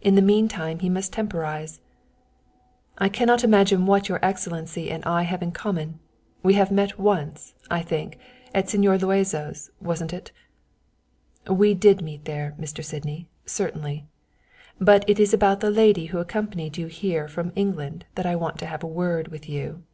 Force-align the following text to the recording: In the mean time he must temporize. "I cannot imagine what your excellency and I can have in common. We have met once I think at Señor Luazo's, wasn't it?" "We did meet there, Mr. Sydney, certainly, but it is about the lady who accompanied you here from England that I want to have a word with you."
In 0.00 0.16
the 0.16 0.22
mean 0.22 0.48
time 0.48 0.80
he 0.80 0.88
must 0.88 1.12
temporize. 1.12 1.78
"I 2.98 3.08
cannot 3.08 3.44
imagine 3.44 3.86
what 3.86 4.08
your 4.08 4.18
excellency 4.20 4.90
and 4.90 5.04
I 5.06 5.22
can 5.22 5.26
have 5.30 5.40
in 5.40 5.52
common. 5.52 6.00
We 6.42 6.54
have 6.54 6.72
met 6.72 6.98
once 6.98 7.54
I 7.70 7.80
think 7.82 8.18
at 8.52 8.66
Señor 8.66 8.98
Luazo's, 8.98 9.70
wasn't 9.80 10.12
it?" 10.12 10.32
"We 11.48 11.74
did 11.74 12.02
meet 12.02 12.24
there, 12.24 12.56
Mr. 12.58 12.84
Sydney, 12.84 13.28
certainly, 13.46 14.04
but 14.80 15.04
it 15.08 15.20
is 15.20 15.32
about 15.32 15.60
the 15.60 15.70
lady 15.70 16.06
who 16.06 16.18
accompanied 16.18 16.76
you 16.76 16.88
here 16.88 17.28
from 17.28 17.52
England 17.54 18.04
that 18.16 18.26
I 18.26 18.34
want 18.34 18.58
to 18.58 18.66
have 18.66 18.82
a 18.82 18.88
word 18.88 19.28
with 19.28 19.48
you." 19.48 19.84